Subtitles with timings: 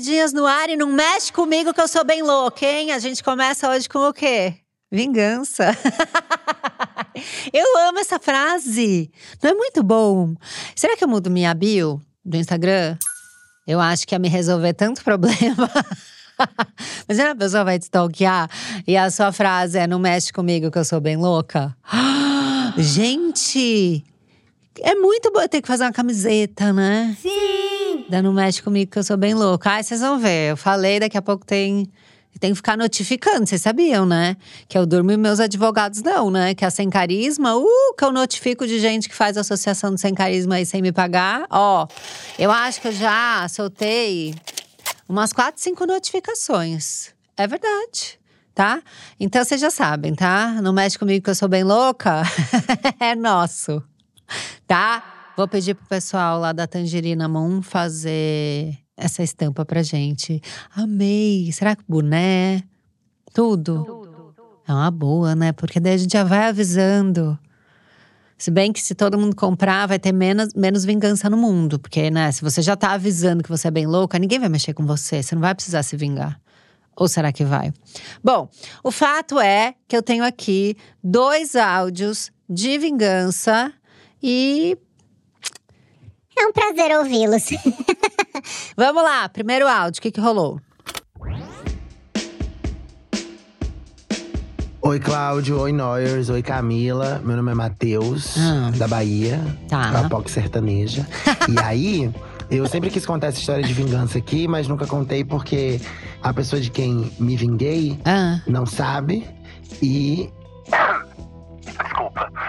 [0.00, 2.90] queridinhas no ar e não mexe comigo que eu sou bem louca, hein?
[2.90, 4.54] A gente começa hoje com o quê?
[4.90, 5.76] Vingança.
[7.52, 9.10] eu amo essa frase.
[9.42, 10.34] Não é muito bom?
[10.74, 12.96] Será que eu mudo minha bio do Instagram?
[13.66, 15.70] Eu acho que ia me resolver tanto problema.
[17.06, 18.48] Mas a pessoa vai te stalkear
[18.86, 21.76] e a sua frase é: Não mexe comigo que eu sou bem louca.
[22.78, 24.02] Gente,
[24.80, 27.14] é muito bom ter que fazer uma camiseta, né?
[27.20, 27.69] Sim!
[28.10, 29.70] Da Não Mexe Comigo que eu sou bem louca.
[29.70, 30.50] Ai, vocês vão ver.
[30.50, 31.88] Eu falei, daqui a pouco tem.
[32.38, 34.36] Tem que ficar notificando, vocês sabiam, né?
[34.66, 36.54] Que eu durmo e meus advogados não, né?
[36.54, 40.14] Que a Sem Carisma, uh, que eu notifico de gente que faz associação do Sem
[40.14, 41.46] Carisma aí sem me pagar.
[41.50, 41.86] Ó,
[42.38, 44.34] eu acho que eu já soltei
[45.08, 47.10] umas quatro, cinco notificações.
[47.36, 48.18] É verdade,
[48.54, 48.80] tá?
[49.18, 50.62] Então vocês já sabem, tá?
[50.62, 52.22] Não mexe comigo que eu sou bem louca.
[52.98, 53.82] é nosso,
[54.66, 55.19] tá?
[55.40, 60.38] Vou pedir pro pessoal lá da Tangerina Moon fazer essa estampa pra gente.
[60.76, 61.50] Amei.
[61.50, 62.62] Será que boné?
[63.32, 64.34] Tudo?
[64.68, 65.52] É uma boa, né?
[65.52, 67.38] Porque daí a gente já vai avisando.
[68.36, 71.78] Se bem que se todo mundo comprar, vai ter menos, menos vingança no mundo.
[71.78, 74.74] Porque, né, se você já tá avisando que você é bem louca, ninguém vai mexer
[74.74, 75.22] com você.
[75.22, 76.38] Você não vai precisar se vingar.
[76.94, 77.72] Ou será que vai?
[78.22, 78.46] Bom,
[78.84, 83.72] o fato é que eu tenho aqui dois áudios de vingança
[84.22, 84.76] e
[86.40, 87.50] É um prazer ouvi-los.
[88.76, 90.58] Vamos lá, primeiro áudio, o que, que rolou?
[94.82, 95.60] Oi, Cláudio.
[95.60, 96.30] Oi, Noyers.
[96.30, 97.20] Oi, Camila.
[97.22, 98.70] Meu nome é Matheus, Ah.
[98.76, 99.38] da Bahia.
[99.68, 99.90] Tá.
[99.90, 101.06] Da POC sertaneja.
[101.48, 102.10] e aí,
[102.50, 105.78] eu sempre quis contar essa história de vingança aqui, mas nunca contei porque
[106.22, 109.26] a pessoa de quem me vinguei Ah, não sabe.
[109.82, 110.30] E.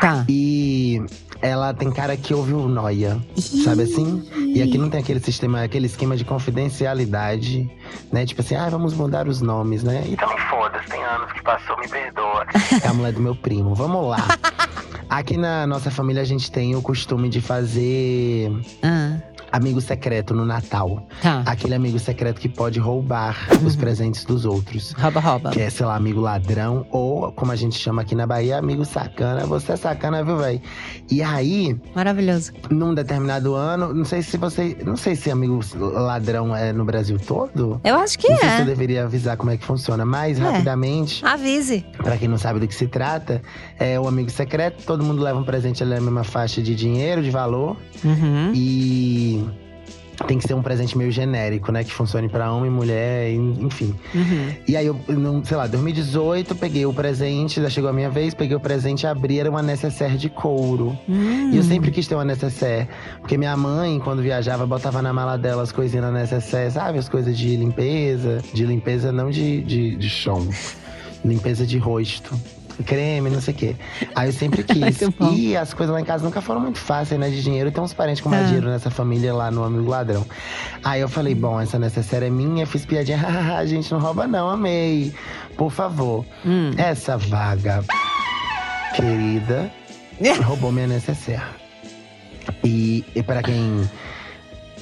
[0.00, 0.24] Tá.
[0.28, 1.02] E
[1.42, 3.18] ela tem cara que ouve o Noia,
[3.64, 4.22] sabe assim?
[4.54, 7.70] E aqui não tem aquele sistema, aquele esquema de confidencialidade,
[8.12, 8.26] né?
[8.26, 10.02] Tipo assim, ah, vamos mudar os nomes, né?
[10.06, 12.46] E também foda-se, tem anos que passou, me perdoa.
[12.82, 13.74] É a mulher do meu primo.
[13.74, 14.38] Vamos lá.
[15.08, 18.50] Aqui na nossa família a gente tem o costume de fazer
[18.82, 19.19] Ah,
[19.52, 21.06] amigo secreto no Natal.
[21.22, 21.42] tá.
[21.46, 24.92] Aquele amigo secreto que pode roubar os presentes dos outros.
[24.92, 25.50] Rouba, rouba.
[25.50, 28.84] Que é, sei lá, amigo ladrão, ou como a gente chama aqui na Bahia, amigo
[28.84, 29.44] sacana.
[29.46, 30.60] Você é sacana, viu, véi?
[31.10, 32.52] E aí, Maravilhoso.
[32.70, 34.76] num determinado ano, não sei se você.
[34.84, 37.80] Não sei se amigo ladrão é no Brasil todo.
[37.84, 38.64] Eu acho que não sei se eu é.
[38.64, 40.42] deveria avisar como é que funciona, mas É.
[40.42, 41.84] rapidamente, Avise.
[41.98, 43.42] pra quem não sabe do que se trata,
[43.78, 47.22] é o amigo secreto, todo mundo leva um presente ali na mesma faixa de dinheiro,
[47.22, 47.76] de valor.
[48.04, 48.52] Uhum.
[48.54, 49.39] E
[50.26, 51.82] tem que ser um presente meio genérico, né?
[51.82, 53.94] Que funcione pra homem, mulher, en- enfim.
[54.14, 54.52] Uhum.
[54.68, 58.34] E aí, eu, não, sei lá, 2018, peguei o presente, já chegou a minha vez,
[58.34, 60.96] peguei o presente e abri, era uma necessaire de couro.
[61.08, 61.50] Hum.
[61.52, 62.88] E eu sempre quis ter uma necessaire,
[63.20, 66.98] porque minha mãe, quando viajava, botava na mala dela as coisinhas na necessaire, sabe?
[66.98, 70.46] As coisas de limpeza, de limpeza não de, de, de chão,
[71.24, 72.34] limpeza de rosto.
[72.82, 73.76] Creme, não sei o quê.
[74.14, 74.98] Aí eu sempre quis.
[75.32, 77.28] E as coisas lá em casa nunca foram muito fáceis, né?
[77.30, 77.70] De dinheiro.
[77.70, 78.46] Tem uns parentes com mais Ah.
[78.46, 80.24] dinheiro nessa família lá no Amigo Ladrão.
[80.84, 82.66] Aí eu falei, bom, essa necessaire é minha.
[82.66, 83.18] Fiz piadinha.
[83.18, 85.12] Hahaha, a gente não rouba não, amei.
[85.56, 86.24] Por favor.
[86.44, 86.70] Hum.
[86.76, 87.84] Essa vaga
[88.94, 89.70] querida
[90.44, 91.42] roubou minha necessaire.
[92.64, 93.88] E, e para quem.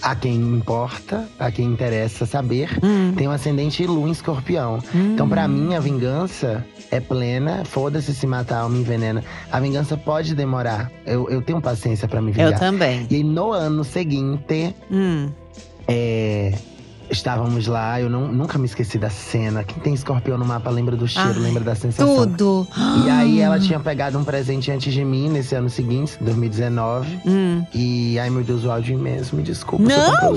[0.00, 3.12] A quem importa, a quem interessa saber, Hum.
[3.16, 4.78] tem um ascendente Lua em escorpião.
[4.94, 7.64] Então, pra mim, a vingança é plena.
[7.64, 9.24] Foda-se se matar ou me envenena.
[9.50, 10.90] A vingança pode demorar.
[11.04, 12.52] Eu, eu tenho paciência pra me vingar.
[12.52, 13.06] Eu também.
[13.10, 15.30] E no ano seguinte, Hum.
[15.86, 16.54] é,
[17.10, 18.00] estávamos lá.
[18.00, 19.64] Eu não, nunca me esqueci da cena.
[19.64, 22.26] Quem tem escorpião no mapa lembra do cheiro, Ai, lembra da sensação.
[22.26, 22.66] Tudo.
[23.04, 27.20] E aí ela tinha pegado um presente antes de mim nesse ano seguinte, 2019.
[27.26, 27.64] Hum.
[27.74, 30.34] E ai meu Deus, o áudio imenso, me desculpa, Não!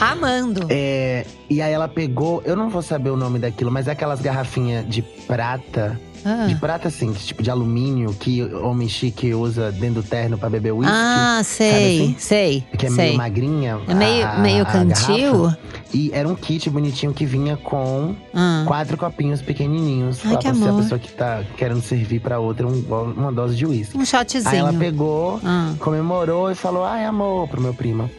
[0.00, 0.66] Amando.
[0.68, 4.20] É, e aí ela pegou, eu não vou saber o nome daquilo, mas é aquelas
[4.20, 5.98] garrafinhas de prata.
[6.24, 6.46] Ah.
[6.46, 10.72] De prata, assim, tipo de alumínio, que homem chique usa dentro do terno pra beber
[10.72, 10.92] uísque.
[10.94, 12.16] Ah, sei, assim?
[12.18, 12.64] sei.
[12.78, 13.04] que é sei.
[13.06, 13.80] meio magrinha.
[13.88, 15.42] É meio, a- meio a cantil?
[15.42, 15.58] garrafa.
[15.92, 18.64] E era um kit bonitinho que vinha com Ah.
[18.66, 20.20] quatro copinhos pequenininhos.
[20.24, 20.82] Ai, lá que pra você, a amor.
[20.82, 23.98] pessoa que tá querendo servir pra outra um- uma dose de uísque.
[23.98, 24.48] Um shotzinho.
[24.48, 25.72] Aí ela pegou, Ah.
[25.80, 28.10] comemorou e falou: ai, amor, pro meu primo.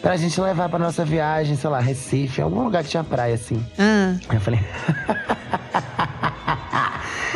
[0.00, 3.62] Pra gente levar pra nossa viagem, sei lá, Recife, algum lugar que tinha praia, assim.
[3.78, 4.60] Ah, Aí eu falei,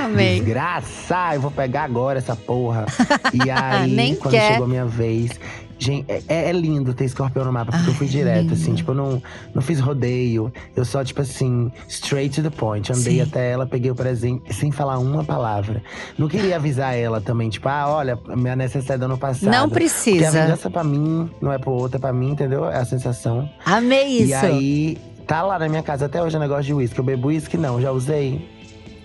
[0.07, 0.37] amei.
[0.41, 2.87] desgraça, eu vou pegar agora essa porra.
[3.33, 4.53] E aí, Nem quando quer.
[4.53, 5.33] chegou a minha vez.
[5.77, 8.55] Gente, é, é lindo ter escorpião no mapa, porque eu Ai, fui direto, lindo.
[8.55, 9.23] assim, tipo, eu não,
[9.53, 10.51] não fiz rodeio.
[10.75, 12.91] Eu só, tipo assim, straight to the point.
[12.93, 13.21] Andei Sim.
[13.23, 15.83] até ela, peguei o presente sem falar uma palavra.
[16.17, 19.51] Não queria avisar ela também, tipo, ah, olha, minha necessidade do ano passado.
[19.51, 20.31] Não Porque a precisa.
[20.31, 22.67] vingança pra mim não é pro outro, é pra mim, entendeu?
[22.71, 23.51] É a sensação.
[23.67, 24.29] Amei isso.
[24.31, 26.99] E aí, Tá lá na minha casa até hoje o negócio de uísque.
[26.99, 27.57] Eu bebo uísque?
[27.57, 27.81] Não.
[27.81, 28.47] Já usei?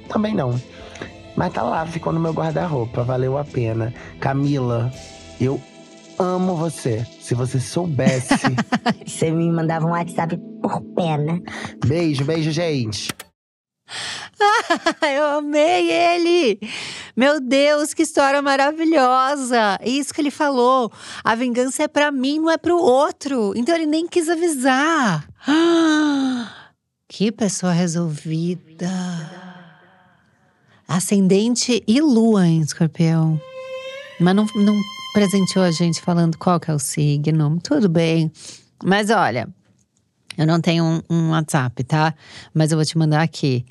[0.10, 0.54] Também não.
[1.40, 3.02] Mas tá lá, ficou no meu guarda-roupa.
[3.02, 3.94] Valeu a pena.
[4.20, 4.92] Camila,
[5.40, 5.58] eu
[6.20, 7.08] amo você.
[7.22, 8.36] Se você soubesse.
[9.08, 11.42] Você me mandava um WhatsApp por pena.
[11.86, 13.08] beijo, beijo, gente.
[15.02, 16.60] Eu amei ele!
[17.16, 19.80] Meu Deus, que história maravilhosa!
[19.84, 20.92] Isso que ele falou.
[21.24, 23.54] A vingança é pra mim, não é pro outro.
[23.56, 25.26] Então ele nem quis avisar.
[27.12, 29.49] Que pessoa resolvida.
[30.90, 33.40] Ascendente e lua em escorpião.
[34.20, 34.76] Mas não, não
[35.14, 37.60] presenteou a gente falando qual que é o signo.
[37.64, 38.32] Tudo bem.
[38.84, 39.48] Mas olha,
[40.36, 42.16] eu não tenho um, um WhatsApp, tá?
[42.54, 43.64] Mas eu vou te mandar aqui.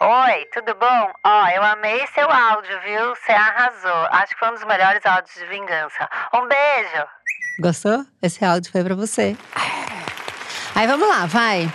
[0.00, 1.12] Oi, tudo bom?
[1.24, 3.14] Ó, eu amei seu áudio, viu?
[3.14, 4.08] Você arrasou.
[4.10, 6.08] Acho que foi um dos melhores áudios de vingança.
[6.34, 7.06] Um beijo.
[7.60, 8.04] Gostou?
[8.20, 9.36] Esse áudio foi pra você.
[10.74, 11.72] Aí vamos lá, vai.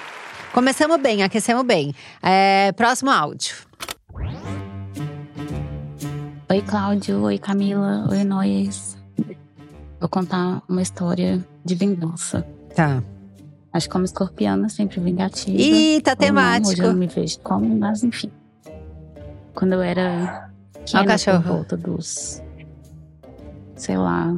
[0.51, 1.95] Começamos bem, aquecemos bem.
[2.21, 3.68] É, próximo áudio.
[6.51, 7.21] Oi, Cláudio.
[7.23, 8.07] Oi, Camila.
[8.09, 8.97] Oi, Nois.
[9.99, 12.45] Vou contar uma história de vingança.
[12.75, 13.03] Tá.
[13.71, 15.57] Acho que como escorpiana, sempre vingativa.
[15.61, 16.69] Ih, tá temático.
[16.71, 18.31] hoje eu não me vejo como, mas enfim.
[19.53, 21.41] Quando eu era Ó o pequena, por cachorro.
[21.43, 22.41] volta dos,
[23.75, 24.35] sei lá,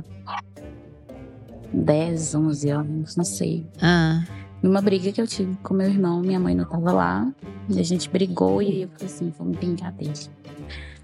[1.71, 3.65] 10, 11 anos, não sei.
[3.81, 4.23] Ah,
[4.61, 7.31] Numa briga que eu tive com meu irmão, minha mãe não tava lá.
[7.69, 10.11] E a gente brigou e eu falei assim, vou me vingar dele.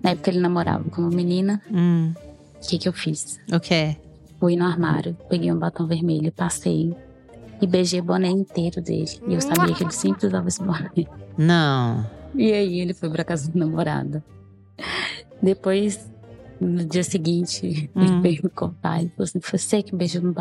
[0.04, 1.62] Na época ele namorava com uma menina.
[1.72, 2.14] hum,
[2.64, 3.40] O que que eu fiz?
[3.52, 3.96] o quê?
[4.40, 6.96] Fui no armário, peguei um batom vermelho, passei
[7.60, 9.10] e beijei o boné inteiro dele.
[9.28, 10.92] E eu sabia que ele sempre usava esse boné.
[11.38, 12.06] Não.
[12.36, 14.24] E aí ele foi pra casa da namorada.
[15.42, 16.08] Depois,
[16.60, 18.04] no dia seguinte, Hum.
[18.04, 19.00] ele veio me contar.
[19.00, 20.34] Ele falou assim: foi você que beijou no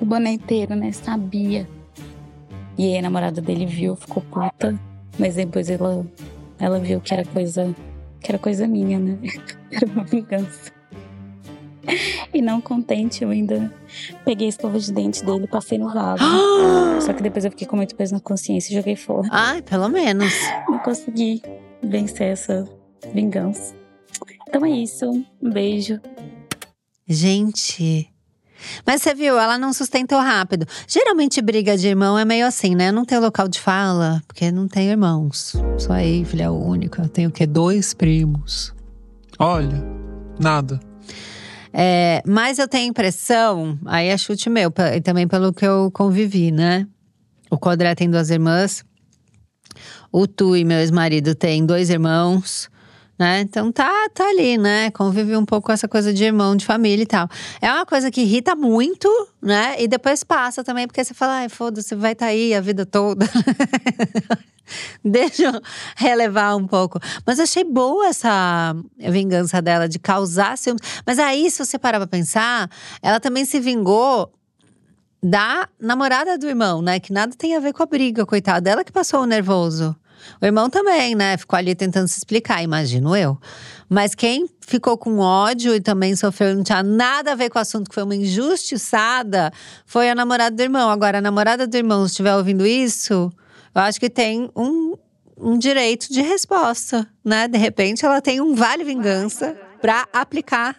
[0.00, 0.90] o boné inteiro, né?
[0.92, 1.68] Sabia.
[2.78, 4.78] E aí a namorada dele viu, ficou puta.
[5.18, 6.06] Mas depois ela,
[6.58, 7.74] ela viu que era coisa.
[8.22, 9.18] Que era coisa minha, né?
[9.70, 10.70] Era uma vingança.
[12.32, 13.72] E não contente, eu ainda
[14.24, 16.22] peguei a escova de dente dele e passei no vaso.
[17.02, 19.28] Só que depois eu fiquei com muito peso na consciência e joguei fora.
[19.30, 20.32] Ai, pelo menos.
[20.68, 21.42] Não consegui
[21.82, 22.68] vencer essa
[23.12, 23.74] vingança.
[24.48, 25.10] Então é isso.
[25.10, 26.00] Um beijo.
[27.08, 28.11] Gente.
[28.86, 30.66] Mas você viu, ela não sustentou rápido.
[30.86, 32.92] Geralmente briga de irmão é meio assim, né?
[32.92, 35.54] Não tem local de fala, porque não tem irmãos.
[35.78, 37.02] Só aí, filha única.
[37.02, 37.46] Eu tenho o quê?
[37.46, 38.74] Dois primos.
[39.38, 39.82] Olha,
[40.38, 40.80] nada.
[41.72, 45.90] É, mas eu tenho a impressão, aí é chute meu, e também pelo que eu
[45.90, 46.86] convivi, né?
[47.50, 48.84] O Codré tem duas irmãs.
[50.10, 52.68] O Tu e meu ex-marido tem dois irmãos,
[53.18, 53.40] né?
[53.40, 54.90] Então tá, tá ali, né?
[54.90, 57.28] Convive um pouco com essa coisa de irmão, de família e tal.
[57.60, 59.08] É uma coisa que irrita muito,
[59.40, 59.76] né?
[59.78, 63.26] E depois passa também, porque você fala, ai, foda-se, vai estar aí a vida toda.
[65.04, 65.60] Deixa eu
[65.96, 66.98] relevar um pouco.
[67.26, 70.82] Mas achei boa essa vingança dela de causar ciúmes.
[71.06, 72.70] Mas aí, se você parar pra pensar,
[73.02, 74.32] ela também se vingou
[75.22, 76.98] da namorada do irmão, né?
[76.98, 78.70] Que nada tem a ver com a briga, coitada.
[78.70, 79.94] Ela que passou o nervoso.
[80.40, 81.36] O irmão também, né?
[81.36, 83.38] Ficou ali tentando se explicar, imagino eu.
[83.88, 87.62] Mas quem ficou com ódio e também sofreu, não tinha nada a ver com o
[87.62, 89.52] assunto, que foi uma injustiçada,
[89.84, 90.88] foi a namorada do irmão.
[90.88, 93.30] Agora, a namorada do irmão, se estiver ouvindo isso,
[93.74, 94.96] eu acho que tem um,
[95.36, 97.48] um direito de resposta, né?
[97.48, 100.76] De repente, ela tem um vale vingança pra aplicar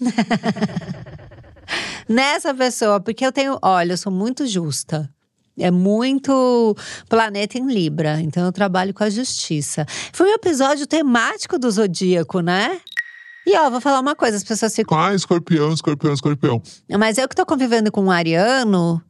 [2.08, 5.10] nessa pessoa, porque eu tenho, olha, eu sou muito justa.
[5.58, 6.76] É muito
[7.08, 9.86] planeta em Libra, então eu trabalho com a justiça.
[10.12, 12.78] Foi um episódio temático do Zodíaco, né?
[13.46, 14.98] E ó, vou falar uma coisa, as pessoas ficam.
[14.98, 16.62] Ah, escorpião, escorpião, escorpião.
[16.98, 19.00] Mas eu que tô convivendo com um ariano,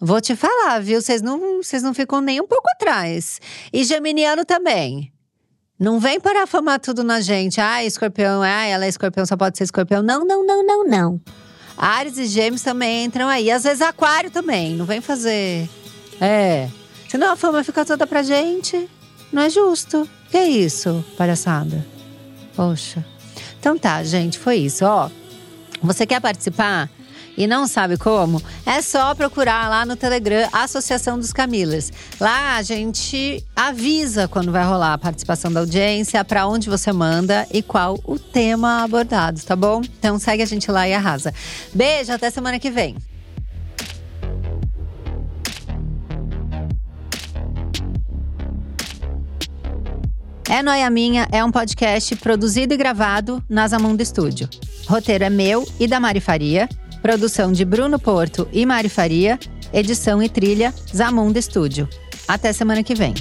[0.00, 1.00] vou te falar, viu?
[1.00, 3.38] Vocês não, vocês não ficam nem um pouco atrás.
[3.72, 5.12] E geminiano também.
[5.78, 7.60] Não vem para afamar tudo na gente.
[7.60, 10.02] Ah, escorpião, ah, ela é escorpião, só pode ser escorpião.
[10.02, 11.20] Não, não, não, não, não.
[11.82, 13.50] Ares e gêmeos também entram aí.
[13.50, 14.74] Às vezes aquário também.
[14.74, 15.66] Não vem fazer.
[16.20, 16.68] É.
[17.08, 18.86] Senão a fama fica toda pra gente.
[19.32, 20.06] Não é justo.
[20.30, 21.86] Que isso, palhaçada?
[22.54, 23.02] Poxa.
[23.58, 24.84] Então tá, gente, foi isso.
[24.84, 25.08] Ó,
[25.82, 26.90] você quer participar
[27.40, 28.42] e não sabe como?
[28.66, 31.90] É só procurar lá no Telegram Associação dos Camilas.
[32.20, 37.46] Lá a gente avisa quando vai rolar a participação da audiência, para onde você manda
[37.50, 39.80] e qual o tema abordado, tá bom?
[39.98, 41.32] Então segue a gente lá e arrasa.
[41.72, 42.94] Beijo, até semana que vem.
[50.46, 54.46] É Noia Minha é um podcast produzido e gravado na Zamundo Estúdio.
[54.86, 56.68] Roteiro é meu e da Mari Faria.
[57.02, 59.38] Produção de Bruno Porto e Mari Faria.
[59.72, 61.88] Edição e trilha Zamundo Estúdio.
[62.28, 63.14] Até semana que vem.